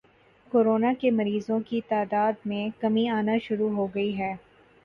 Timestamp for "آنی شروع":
3.09-3.69